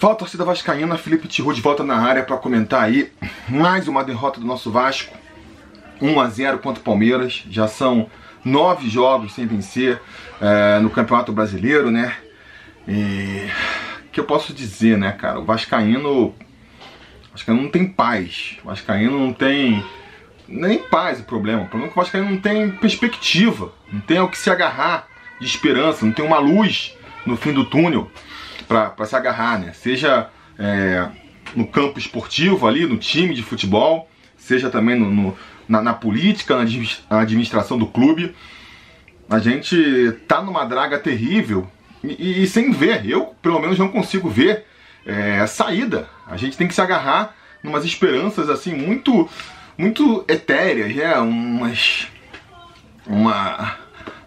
[0.00, 3.12] Fala torcida vascaína, Felipe Tiru de volta na área para comentar aí
[3.46, 5.14] mais uma derrota do nosso Vasco.
[6.00, 7.44] 1 a 0 contra o Palmeiras.
[7.50, 8.10] Já são
[8.42, 10.00] nove jogos sem vencer
[10.40, 12.16] é, no Campeonato Brasileiro, né?
[12.88, 13.46] E
[14.10, 15.38] que eu posso dizer, né, cara?
[15.38, 16.34] O Vascaíno, o
[17.32, 18.56] Vascaíno não tem paz.
[18.64, 19.84] O Vascaíno não tem
[20.48, 21.64] nem paz o problema.
[21.64, 25.06] O problema é que o Vascaíno não tem perspectiva, não tem ao que se agarrar
[25.38, 26.96] de esperança, não tem uma luz
[27.26, 28.10] no fim do túnel
[28.66, 29.72] para se agarrar, né?
[29.72, 31.08] Seja é,
[31.54, 35.36] no campo esportivo ali, no time de futebol, seja também no, no
[35.68, 36.56] na, na, política,
[37.08, 38.34] na administração do clube.
[39.28, 41.70] A gente tá numa draga terrível
[42.02, 44.64] e, e sem ver, eu pelo menos não consigo ver
[45.06, 46.08] é, saída.
[46.26, 49.28] A gente tem que se agarrar numas esperanças assim muito
[49.78, 52.08] muito etéreas, é umas
[53.06, 53.76] uma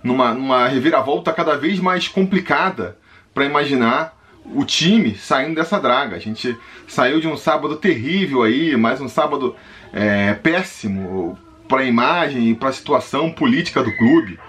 [0.04, 2.98] numa, numa reviravolta cada vez mais complicada
[3.34, 6.16] para imaginar o time saindo dessa draga.
[6.16, 6.58] A gente
[6.88, 9.56] saiu de um sábado terrível aí, mais um sábado
[9.92, 14.40] é, péssimo para a imagem e para a situação política do clube.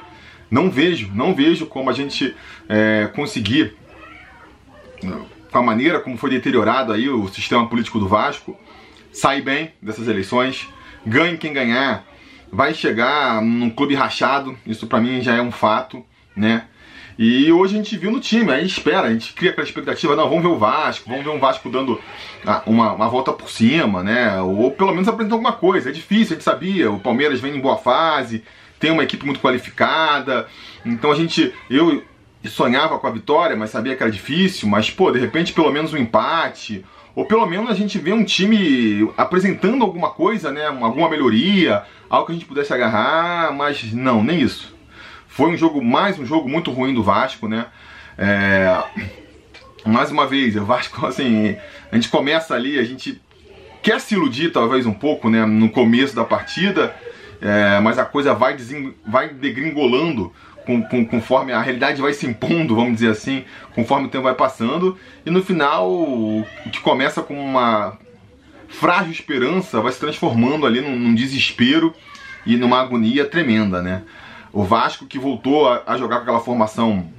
[0.50, 2.34] Não vejo, não vejo como a gente
[2.68, 3.76] é, conseguir,
[5.50, 8.58] com a maneira como foi deteriorado aí o sistema político do Vasco,
[9.12, 10.68] sair bem dessas eleições,
[11.06, 12.04] ganhe quem ganhar,
[12.52, 16.04] vai chegar num clube rachado, isso para mim já é um fato,
[16.36, 16.64] né?
[17.16, 20.28] E hoje a gente viu no time, aí espera, a gente cria aquela expectativa, não,
[20.28, 22.00] vamos ver o Vasco, vamos ver um Vasco dando
[22.44, 24.40] ah, uma, uma volta por cima, né?
[24.40, 25.90] Ou pelo menos apresentar alguma coisa.
[25.90, 28.42] É difícil, a gente sabia, o Palmeiras vem em boa fase,
[28.80, 30.48] tem uma equipe muito qualificada,
[30.84, 32.02] então a gente, eu
[32.46, 35.92] sonhava com a vitória, mas sabia que era difícil, mas pô, de repente pelo menos
[35.94, 40.66] um empate, ou pelo menos a gente vê um time apresentando alguma coisa, né?
[40.66, 44.73] Alguma melhoria, algo que a gente pudesse agarrar, mas não, nem isso.
[45.34, 47.66] Foi um jogo, mais um jogo muito ruim do Vasco, né?
[48.16, 48.80] É,
[49.84, 51.56] mais uma vez, o Vasco, assim,
[51.90, 53.20] a gente começa ali, a gente
[53.82, 55.44] quer se iludir talvez um pouco, né?
[55.44, 56.94] No começo da partida,
[57.42, 58.56] é, mas a coisa vai,
[59.04, 60.32] vai degringolando
[60.64, 63.44] com, com, conforme a realidade vai se impondo, vamos dizer assim,
[63.74, 67.98] conforme o tempo vai passando, e no final, o que começa com uma
[68.68, 71.92] frágil esperança vai se transformando ali num, num desespero
[72.46, 74.04] e numa agonia tremenda, né?
[74.54, 77.12] O Vasco que voltou a, a jogar com aquela formação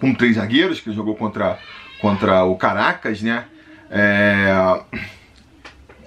[0.00, 1.58] com três zagueiros, que jogou contra,
[2.00, 3.44] contra o Caracas, né?
[3.90, 4.80] É,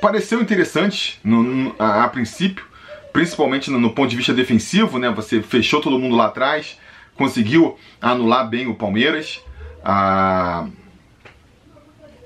[0.02, 2.66] pareceu interessante no, no, a, a, princípio,
[3.14, 5.12] principalmente no, no, ponto de vista defensivo, né?
[5.12, 6.80] Você fechou todo mundo lá atrás,
[7.16, 9.40] conseguiu anular bem o Palmeiras.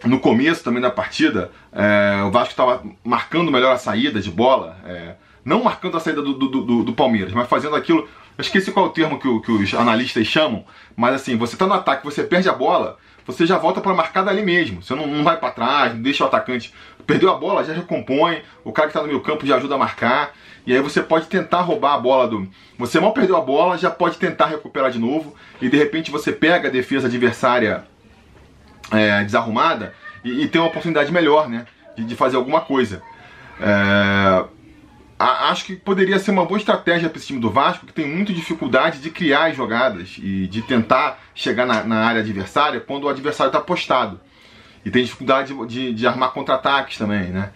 [0.06, 4.78] No começo também da partida, é, o Vasco estava marcando melhor a saída de bola,
[4.86, 8.72] é, não marcando a saída do, do, do, do Palmeiras, mas fazendo aquilo eu esqueci
[8.72, 10.66] qual é o termo que, que os analistas chamam,
[10.96, 14.24] mas assim, você tá no ataque, você perde a bola, você já volta para marcar
[14.24, 14.82] dali mesmo.
[14.82, 16.74] Você não, não vai para trás, não deixa o atacante.
[17.06, 18.42] Perdeu a bola, já recompõe.
[18.64, 20.32] O cara que está no meio campo já ajuda a marcar.
[20.66, 22.48] E aí você pode tentar roubar a bola do.
[22.78, 25.36] Você mal perdeu a bola, já pode tentar recuperar de novo.
[25.62, 27.86] E de repente você pega a defesa adversária
[28.92, 29.94] é, desarrumada
[30.24, 31.66] e, e, tem uma oportunidade melhor, né?
[31.96, 33.02] De, de fazer alguma coisa.
[33.60, 34.44] É
[35.22, 38.34] acho que poderia ser uma boa estratégia para esse time do Vasco, que tem muita
[38.34, 43.10] dificuldade de criar as jogadas e de tentar chegar na, na área adversária quando o
[43.10, 44.20] adversário está postado.
[44.84, 47.52] E tem dificuldade de, de, de armar contra-ataques também, né?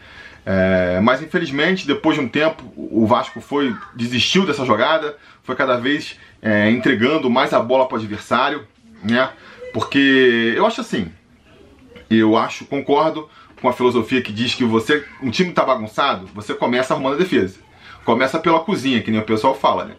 [0.45, 5.75] É, mas infelizmente, depois de um tempo, o Vasco foi desistiu dessa jogada, foi cada
[5.75, 8.67] vez é, entregando mais a bola para o adversário,
[9.03, 9.29] né?
[9.73, 11.11] Porque eu acho assim,
[12.09, 13.27] eu acho, concordo
[13.65, 17.17] com a filosofia que diz que você, um time está bagunçado, você começa arrumando a
[17.17, 17.57] defesa.
[18.03, 19.95] Começa pela cozinha, que nem o pessoal fala, né?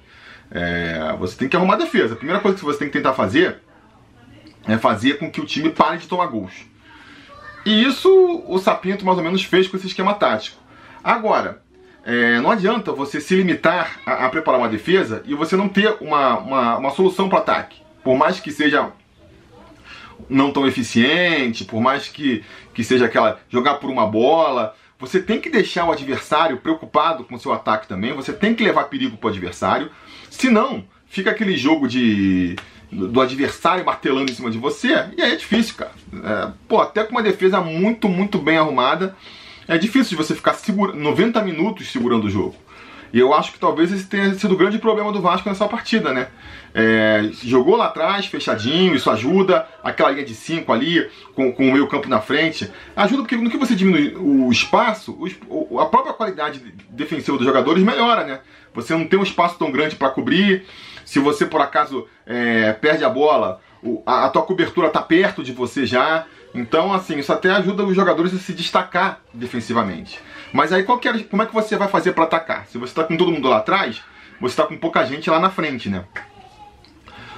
[0.52, 2.14] É, você tem que arrumar a defesa.
[2.14, 3.60] A primeira coisa que você tem que tentar fazer
[4.68, 6.52] é fazer com que o time pare de tomar gols.
[7.64, 10.62] E isso o Sapinto mais ou menos fez com esse esquema tático.
[11.02, 11.60] Agora,
[12.04, 15.96] é, não adianta você se limitar a, a, preparar uma defesa e você não ter
[16.00, 17.82] uma, uma, uma solução para ataque.
[18.04, 18.92] Por mais que seja
[20.28, 25.40] não tão eficiente, por mais que, que seja aquela jogar por uma bola, você tem
[25.40, 29.16] que deixar o adversário preocupado com o seu ataque também, você tem que levar perigo
[29.16, 29.90] para o adversário,
[30.30, 32.56] senão fica aquele jogo de
[32.90, 35.90] do adversário martelando em cima de você, e aí é difícil, cara.
[36.14, 39.16] É, pô, até com uma defesa muito, muito bem arrumada,
[39.66, 42.54] é difícil de você ficar segura, 90 minutos segurando o jogo.
[43.12, 46.12] E eu acho que talvez esse tenha sido o grande problema do Vasco nessa partida,
[46.12, 46.28] né?
[46.74, 49.66] É, jogou lá atrás, fechadinho, isso ajuda.
[49.82, 52.70] Aquela linha de 5 ali, com, com o meio campo na frente.
[52.94, 55.18] Ajuda porque no que você diminui o espaço,
[55.48, 56.60] o, a própria qualidade
[56.90, 58.40] defensiva dos jogadores melhora, né?
[58.74, 60.66] Você não tem um espaço tão grande para cobrir.
[61.04, 63.60] Se você por acaso é, perde a bola,
[64.04, 66.26] a, a tua cobertura tá perto de você já.
[66.60, 70.20] Então, assim, isso até ajuda os jogadores a se destacar defensivamente.
[70.52, 72.66] Mas aí, qual é, como é que você vai fazer para atacar?
[72.66, 74.02] Se você está com todo mundo lá atrás,
[74.40, 76.04] você está com pouca gente lá na frente, né?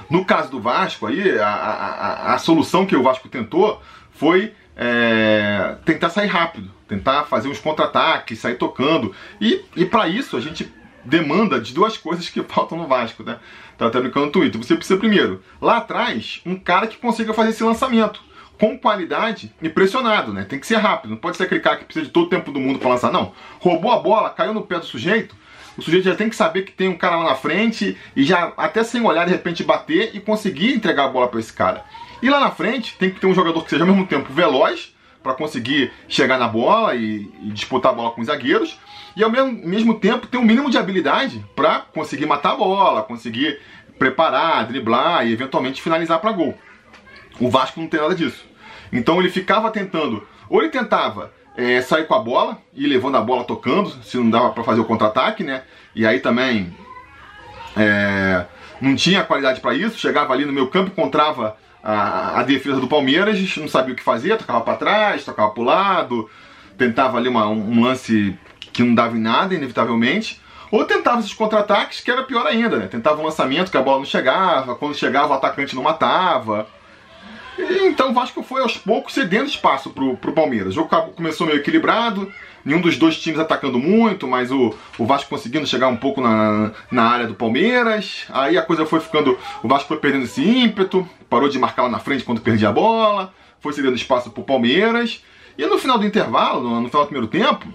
[0.09, 3.81] No caso do Vasco, aí, a, a, a solução que o Vasco tentou
[4.11, 9.13] foi é, tentar sair rápido, tentar fazer uns contra-ataques, sair tocando.
[9.39, 10.73] E, e para isso a gente
[11.03, 13.37] demanda de duas coisas que faltam no Vasco, né?
[13.77, 14.61] Tá até brincando no Twitter.
[14.61, 18.28] Você precisa, primeiro, lá atrás, um cara que consiga fazer esse lançamento
[18.59, 20.43] com qualidade e pressionado, né?
[20.43, 22.51] Tem que ser rápido, não pode ser aquele cara que precisa de todo o tempo
[22.51, 23.31] do mundo para lançar, não.
[23.59, 25.35] Roubou a bola, caiu no pé do sujeito,
[25.77, 28.51] o sujeito já tem que saber que tem um cara lá na frente e já,
[28.57, 31.85] até sem olhar, de repente bater e conseguir entregar a bola para esse cara.
[32.21, 34.93] E lá na frente tem que ter um jogador que seja ao mesmo tempo veloz
[35.23, 38.77] para conseguir chegar na bola e, e, disputar a bola com os zagueiros
[39.15, 43.03] e ao mesmo, mesmo tempo ter um mínimo de habilidade para conseguir matar a bola,
[43.03, 43.59] conseguir
[43.97, 46.57] preparar, driblar e eventualmente finalizar para gol.
[47.39, 48.45] O Vasco não tem nada disso.
[48.91, 53.21] Então ele ficava tentando, ou ele tentava é, sair com a bola e levando a
[53.21, 55.63] bola tocando, se não dava para fazer o contra-ataque, né?
[55.95, 56.75] E aí também
[57.75, 58.45] é,
[58.81, 59.97] não tinha qualidade para isso.
[59.97, 64.03] Chegava ali no meu campo, encontrava a, a, defesa do Palmeiras, não sabia o que
[64.03, 66.29] fazer, tocava para trás, tocava para o lado,
[66.77, 68.37] tentava ali uma, um lance
[68.73, 70.41] que não dava em nada, inevitavelmente.
[70.71, 72.87] Ou tentava esses contra-ataques, que era pior ainda, né?
[72.87, 76.67] Tentava um lançamento que a bola não chegava, quando chegava o atacante não matava.
[77.59, 80.69] Então o Vasco foi aos poucos cedendo espaço pro, pro Palmeiras.
[80.69, 82.31] O jogo começou meio equilibrado,
[82.63, 86.71] nenhum dos dois times atacando muito, mas o, o Vasco conseguindo chegar um pouco na,
[86.89, 88.25] na área do Palmeiras.
[88.29, 89.37] Aí a coisa foi ficando.
[89.61, 92.73] O Vasco foi perdendo esse ímpeto, parou de marcar lá na frente quando perdia a
[92.73, 95.23] bola, foi cedendo espaço pro Palmeiras.
[95.57, 97.67] E no final do intervalo, no, no final do primeiro tempo,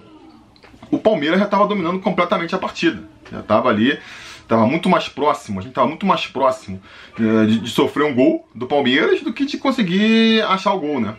[0.89, 3.03] o Palmeiras já estava dominando completamente a partida.
[3.31, 3.99] Já estava ali
[4.45, 6.81] estava muito mais próximo, a gente estava muito mais próximo
[7.19, 10.99] é, de, de, sofrer um gol do Palmeiras do que de conseguir achar o gol,
[10.99, 11.15] né?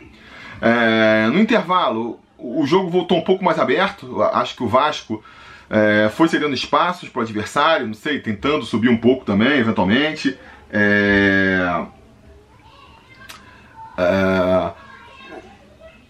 [0.61, 5.23] É, no intervalo, o jogo voltou um pouco mais aberto, acho que o Vasco
[5.69, 10.39] é, foi cedendo espaços para o adversário, não sei, tentando subir um pouco também, eventualmente.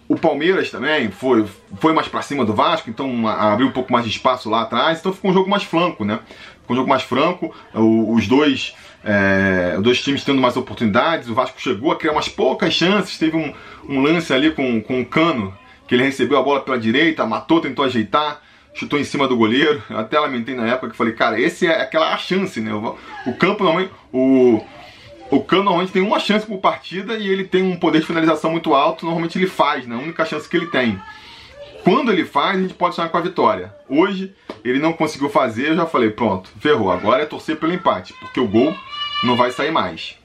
[0.09, 1.45] O Palmeiras também foi,
[1.81, 5.01] foi mais para cima do Vasco, então abriu um pouco mais de espaço lá atrás,
[5.01, 6.21] então ficou um jogo mais franco, né?
[6.67, 8.75] Ficou um jogo mais franco, os dois,
[9.05, 13.37] é, dois times tendo mais oportunidades, o Vasco chegou a criar umas poucas chances, teve
[13.37, 13.55] um,
[13.89, 17.61] um lance ali com, com o Cano, que ele recebeu a bola pela direita, matou,
[17.61, 18.43] tentou ajeitar,
[18.75, 19.81] chutou em cima do goleiro.
[19.89, 22.75] Eu até lamentei na época que falei, cara, esse é aquela chance, né?
[22.75, 22.97] O,
[23.27, 23.93] o campo normalmente.
[24.13, 24.61] O,
[25.31, 28.51] o Cano normalmente tem uma chance por partida e ele tem um poder de finalização
[28.51, 29.95] muito alto, normalmente ele faz, né?
[29.95, 31.01] A única chance que ele tem.
[31.87, 33.73] Quando ele faz, a gente pode sonhar com a vitória.
[33.89, 34.35] Hoje,
[34.65, 36.91] ele não conseguiu fazer, eu já falei, pronto, ferrou.
[36.91, 38.75] Agora é torcer pelo empate, porque o gol
[39.23, 40.17] não vai sair mais.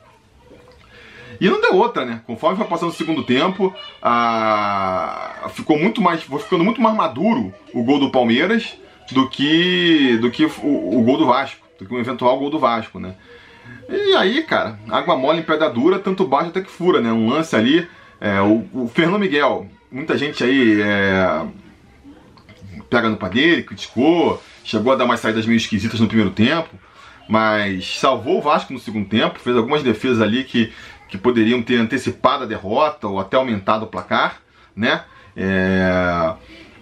[1.40, 2.22] E não deu outra, né?
[2.26, 3.72] Conforme foi passando o segundo tempo,
[4.02, 5.52] a...
[5.54, 8.76] ficou muito mais, foi ficando muito mais maduro o gol do Palmeiras
[9.12, 12.58] do que do que o, o gol do Vasco, do que um eventual gol do
[12.58, 13.14] Vasco, né?
[13.88, 17.14] E aí, cara, água mole em pedra dura, tanto baixa até que fura, né?
[17.14, 17.88] Um lance ali,
[18.20, 21.46] é, o, o, Fernando Miguel, muita gente aí é,
[22.90, 26.70] pega no dele, criticou, chegou a dar umas saídas meio esquisitas no primeiro tempo,
[27.28, 30.74] mas salvou o Vasco no segundo tempo, fez algumas defesas ali que,
[31.10, 34.42] que poderiam ter antecipado a derrota ou até aumentado o placar,
[34.76, 35.04] né?
[35.36, 36.34] É,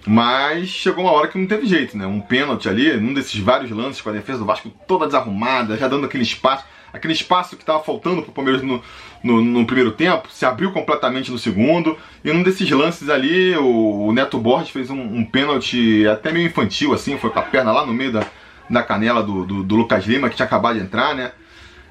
[0.09, 2.07] mas chegou uma hora que não teve jeito, né?
[2.07, 5.87] Um pênalti ali, num desses vários lances com a defesa do Vasco toda desarrumada, já
[5.87, 6.65] dando aquele espaço.
[6.91, 8.81] Aquele espaço que estava faltando para o Palmeiras no,
[9.23, 11.95] no, no, primeiro tempo, se abriu completamente no segundo.
[12.25, 16.47] E num desses lances ali, o, o Neto Borges fez um, um pênalti até meio
[16.47, 18.25] infantil, assim, foi com a perna lá no meio da,
[18.67, 21.33] da canela do, do, do Lucas Lima, que tinha acabado de entrar, né?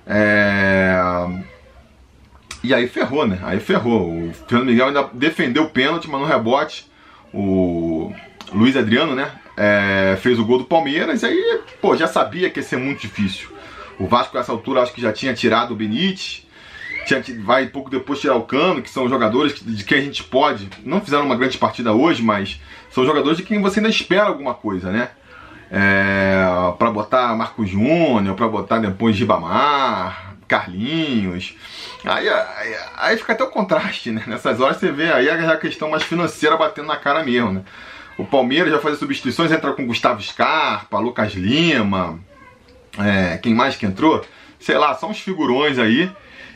[0.05, 0.99] É...
[2.65, 3.39] E aí ferrou, né?
[3.45, 4.11] Aí ferrou.
[4.11, 6.89] O Fernando Miguel ainda defendeu o pênalti, mas no rebote
[7.33, 8.13] o
[8.53, 9.31] Luiz Adriano, né?
[9.57, 13.01] É, fez o gol do Palmeiras, e aí, pô, já sabia que ia ser muito
[13.01, 13.49] difícil.
[13.99, 16.47] O Vasco, nessa altura, acho que já tinha tirado o Benítez,
[17.07, 20.69] tinha, vai pouco depois tirar o Cano, que são jogadores de quem a gente pode.
[20.85, 24.55] Não fizeram uma grande partida hoje, mas são jogadores de quem você ainda espera alguma
[24.55, 25.11] coisa, né?
[25.71, 26.45] É,
[26.79, 31.55] para botar Marcos Júnior, para botar depois Ribamar, Carlinhos.
[32.05, 34.25] Aí, aí, aí, fica até o contraste, né?
[34.27, 37.63] Nessas horas você vê aí a questão mais financeira batendo na cara mesmo, né?
[38.17, 42.19] O Palmeiras já faz as substituições, entra com Gustavo Scarpa, Lucas Lima,
[42.99, 44.25] é, quem mais que entrou?
[44.59, 46.11] Sei lá, são uns figurões aí.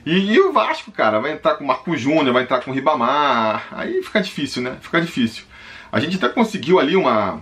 [0.05, 3.69] E, e, o Vasco, cara, vai entrar com Marco Júnior, vai entrar com Ribamar.
[3.71, 4.77] Aí fica difícil, né?
[4.81, 5.45] Fica difícil.
[5.91, 7.41] A gente até conseguiu ali uma.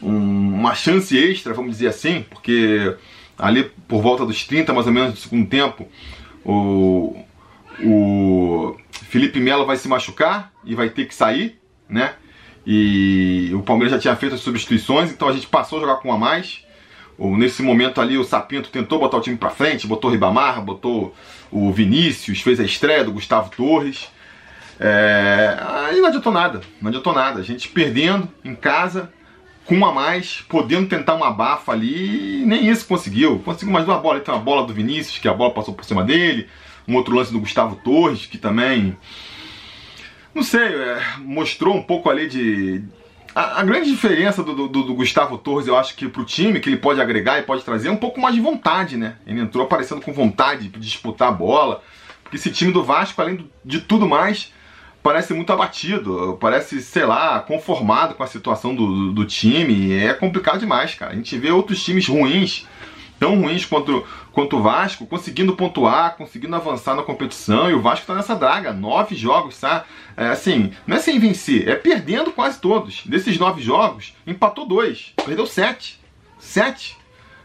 [0.00, 2.94] Um, uma chance extra, vamos dizer assim, porque
[3.38, 5.88] ali por volta dos 30 mais ou menos do segundo tempo,
[6.44, 7.16] o,
[7.82, 12.14] o Felipe Melo vai se machucar e vai ter que sair, né?
[12.66, 16.08] E o Palmeiras já tinha feito as substituições, então a gente passou a jogar com
[16.08, 16.64] um a mais.
[17.18, 21.14] Nesse momento ali, o Sapinto tentou botar o time pra frente, botou o Ribamar, botou
[21.50, 24.08] o Vinícius, fez a estreia do Gustavo Torres.
[24.80, 25.56] É...
[25.86, 27.40] Aí não adiantou nada, não adiantou nada.
[27.40, 29.12] A gente perdendo em casa,
[29.64, 33.38] com um a mais, podendo tentar uma bafa ali, nem isso conseguiu.
[33.38, 36.04] Conseguiu mais uma bola, tem uma bola do Vinícius, que a bola passou por cima
[36.04, 36.48] dele,
[36.86, 38.96] um outro lance do Gustavo Torres, que também.
[40.34, 42.82] Não sei, é, mostrou um pouco ali de,
[43.34, 46.68] a, a, grande diferença do, do, do, Gustavo Torres, eu acho que pro time, que
[46.68, 49.16] ele pode agregar e pode trazer, é um pouco mais de vontade, né?
[49.26, 51.82] Ele entrou aparecendo com vontade de disputar a bola.
[52.22, 54.52] Porque esse time do Vasco, além de tudo mais,
[55.04, 59.92] parece muito abatido, parece, sei lá, conformado com a situação do, do time.
[59.92, 61.12] É complicado demais, cara.
[61.12, 62.66] A gente vê outros times ruins
[63.20, 68.00] tão ruins quanto, quanto o Vasco, conseguindo pontuar, conseguindo avançar na competição, e o Vasco
[68.00, 69.84] está nessa draga, nove jogos, tá?
[70.16, 73.02] É, assim, não é sem vencer, é perdendo quase todos.
[73.06, 76.00] Desses nove jogos, empatou dois, perdeu sete.
[76.38, 76.96] Sete.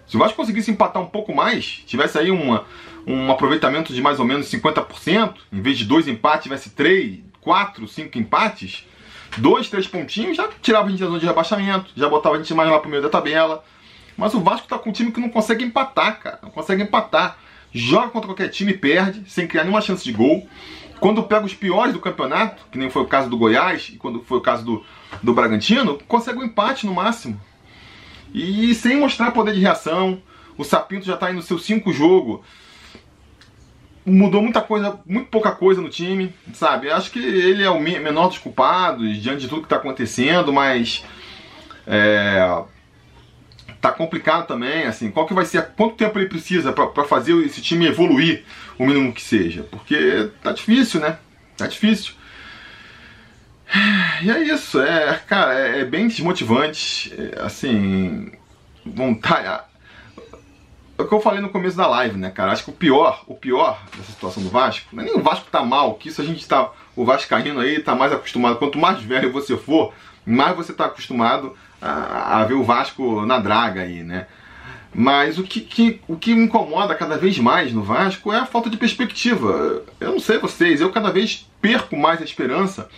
[0.08, 2.66] Se o Vasco conseguisse empatar um pouco mais, tivesse aí uma,
[3.06, 7.88] um aproveitamento de mais ou menos 50%, em vez de dois empates, tivesse três, quatro,
[7.88, 8.86] cinco empates,
[9.36, 12.54] dois, três pontinhos, já tirava a gente da zona de rebaixamento, já botava a gente
[12.54, 13.66] mais lá pro meio da tabela.
[14.16, 16.40] Mas o Vasco tá com um time que não consegue empatar, cara.
[16.44, 17.40] Não consegue empatar.
[17.74, 20.48] Joga contra qualquer time e perde, sem criar nenhuma chance de gol.
[21.00, 24.22] Quando pega os piores do campeonato, que nem foi o caso do Goiás e quando
[24.22, 24.86] foi o caso do,
[25.24, 27.42] do Bragantino, consegue um empate no máximo.
[28.32, 30.22] E sem mostrar poder de reação.
[30.56, 32.44] O Sapinto já tá aí no seu cinco jogo.
[34.06, 36.90] Mudou muita coisa, muito pouca coisa no time, sabe?
[36.90, 41.04] Acho que ele é o menor dos culpados diante de tudo que está acontecendo, mas
[41.86, 42.64] é,
[43.82, 47.62] tá complicado também, assim, qual que vai ser, quanto tempo ele precisa para fazer esse
[47.62, 48.44] time evoluir,
[48.78, 51.18] o mínimo que seja, porque tá difícil, né?
[51.58, 52.14] Tá difícil.
[54.22, 58.32] E é isso, é, cara, é, é bem desmotivante, é, assim,
[58.86, 59.69] vontade.
[61.00, 62.52] É o que eu falei no começo da live, né, cara?
[62.52, 65.50] Acho que o pior, o pior dessa situação do Vasco, não é nem o Vasco
[65.50, 69.02] tá mal, que isso a gente tá, o Vascaíno aí tá mais acostumado, quanto mais
[69.02, 69.94] velho você for,
[70.26, 74.28] mais você tá acostumado a, a ver o Vasco na draga aí, né?
[74.94, 78.46] Mas o que, que, o que me incomoda cada vez mais no Vasco é a
[78.46, 79.84] falta de perspectiva.
[80.02, 82.90] Eu não sei vocês, eu cada vez perco mais a esperança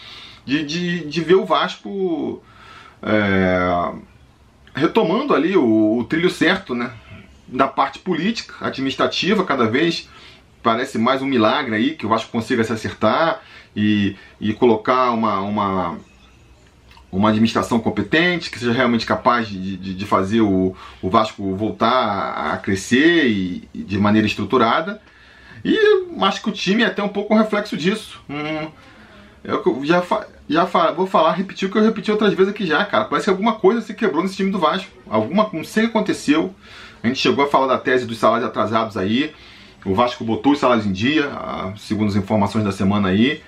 [0.43, 2.41] de, de, de ver o Vasco
[3.03, 3.91] é,
[4.73, 6.91] retomando ali o, o, trilho certo, né?
[7.51, 10.09] Da parte política, administrativa, cada vez
[10.63, 13.41] parece mais um milagre aí que o Vasco consiga se acertar
[13.75, 15.97] e, e colocar uma, uma
[17.11, 22.53] uma administração competente, que seja realmente capaz de, de, de fazer o, o, Vasco voltar
[22.53, 25.01] a crescer e, e, de maneira estruturada.
[25.63, 25.77] E
[26.21, 28.21] acho que o time é até um pouco um reflexo disso.
[28.29, 28.71] Hum,
[29.43, 30.01] eu já,
[30.47, 30.63] já
[30.95, 33.05] vou falar, repetir o que eu repeti outras vezes aqui já, cara.
[33.05, 34.89] Parece que alguma coisa se quebrou nesse time do Vasco.
[35.09, 36.55] Alguma, não sei o que aconteceu.
[37.03, 39.33] A gente chegou a falar da tese dos salários atrasados aí.
[39.83, 41.31] O Vasco botou os salários em dia,
[41.77, 43.41] segundo as informações da semana aí.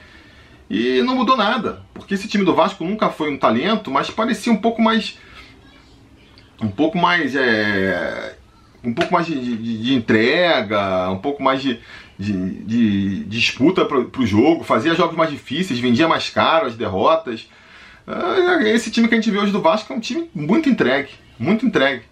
[0.69, 4.51] E não mudou nada, porque esse time do Vasco nunca foi um talento, mas parecia
[4.51, 5.19] um pouco mais.
[6.59, 7.35] Um pouco mais.
[7.35, 8.35] É,
[8.83, 11.79] um pouco mais de, de, de entrega, um pouco mais de,
[12.17, 17.47] de disputa para o jogo, fazia jogos mais difíceis, vendia mais caro as derrotas.
[18.07, 21.09] É, esse time que a gente vê hoje do Vasco é um time muito entregue,
[21.39, 22.03] muito entregue.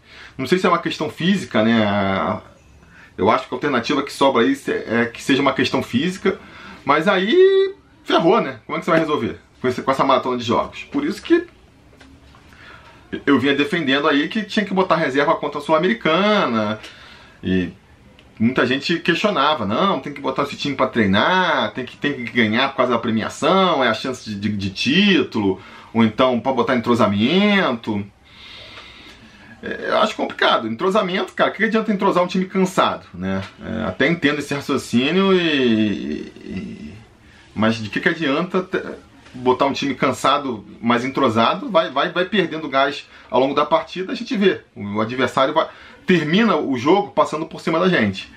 [0.41, 2.41] Não sei se é uma questão física, né?
[3.15, 4.57] Eu acho que a alternativa que sobra aí
[4.87, 6.39] é que seja uma questão física,
[6.83, 8.59] mas aí ferrou, né?
[8.65, 10.83] Como é que você vai resolver com, essa maratona de jogos?
[10.85, 11.45] Por isso que
[13.23, 16.79] eu vinha defendendo aí que tinha que botar reserva contra a Sul-Americana
[17.43, 17.69] e
[18.39, 22.31] muita gente questionava, não, tem que botar esse time para treinar, tem que, tem que
[22.31, 25.61] ganhar por causa da premiação, é a chance de, de, de título,
[25.93, 28.03] ou então para botar entrosamento.
[29.63, 30.67] É, eu acho complicado.
[30.67, 33.43] Entrosamento, cara, o que adianta entrosar um time cansado, né?
[33.63, 36.93] É, até entendo esse raciocínio e, e
[37.53, 38.67] mas de que, adianta
[39.33, 44.11] botar um time cansado, mais entrosado, vai, vai, vai perdendo gás ao longo da partida,
[44.11, 44.61] a gente vê.
[44.75, 45.67] O adversário vai,
[46.05, 48.31] termina o jogo passando por cima da gente.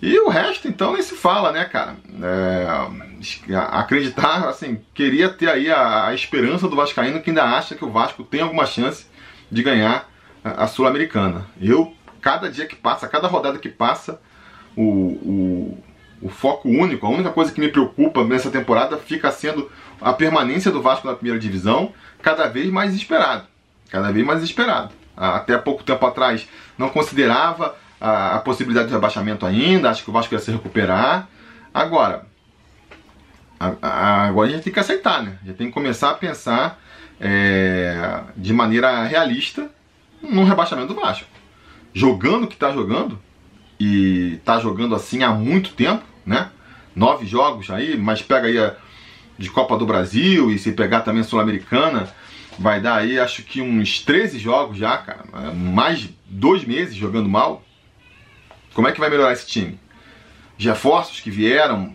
[0.00, 1.96] E o resto, então, nem se fala, né, cara?
[2.20, 7.84] É, acreditar, assim, queria ter aí a, a, esperança do Vascaíno que ainda acha que
[7.84, 9.06] o Vasco tem alguma chance
[9.50, 10.11] de ganhar
[10.44, 11.46] a, Sul-Americana.
[11.60, 14.20] Eu, cada dia que passa, cada rodada que passa,
[14.76, 15.78] o, o
[16.22, 19.70] o foco único, a única coisa que me preocupa nessa temporada fica sendo
[20.00, 23.44] a permanência do Vasco na primeira divisão, cada vez mais esperado.
[23.90, 24.94] Cada vez mais esperado.
[25.16, 30.12] Até pouco tempo atrás não considerava a, a possibilidade de rebaixamento ainda, acho que o
[30.12, 31.28] Vasco ia se recuperar.
[31.74, 32.24] Agora,
[33.58, 35.38] agora a gente tem que aceitar, né?
[35.44, 36.80] Já tem que começar a pensar
[37.20, 39.68] é, de maneira realista
[40.22, 41.26] no rebaixamento do Vasco.
[41.92, 43.18] Jogando o que está jogando,
[43.84, 46.50] e está jogando assim há muito tempo, né?
[46.94, 48.76] Nove jogos aí, mas pega aí a,
[49.36, 52.08] de Copa do Brasil e se pegar também a Sul-Americana,
[52.56, 55.24] vai dar aí acho que uns 13 jogos já, cara.
[55.52, 57.64] Mais dois meses jogando mal.
[58.72, 59.80] Como é que vai melhorar esse time?
[60.56, 61.92] Os reforços que vieram,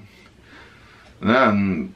[1.21, 1.87] né?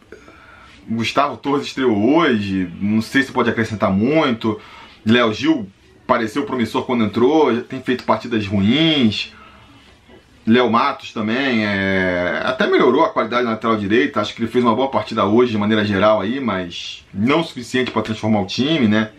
[0.89, 4.57] Gustavo Torres estreou hoje, não sei se pode acrescentar muito.
[5.05, 5.69] Léo Gil
[6.11, 9.31] pareceu promissor quando entrou, já tem feito partidas ruins.
[10.45, 12.41] Léo Matos também, é...
[12.43, 15.51] até melhorou a qualidade na lateral direita, acho que ele fez uma boa partida hoje
[15.51, 19.11] de maneira geral aí, mas não suficiente para transformar o time, né?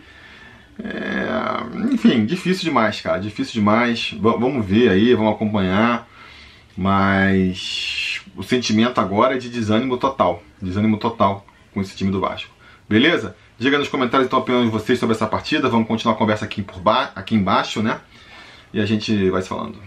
[0.83, 1.91] É...
[1.91, 4.11] Enfim, difícil demais, cara, difícil demais.
[4.11, 6.07] V vamos ver aí, vamos acompanhar,
[6.77, 12.51] mas o sentimento agora é de desânimo total, desânimo total com esse time do Vasco.
[12.87, 13.35] Beleza?
[13.57, 16.43] Diga nos comentários então a opinião de vocês sobre essa partida, vamos continuar a conversa
[16.43, 17.99] aqui, por ba aqui embaixo, né?
[18.73, 19.77] E a gente vai se falando.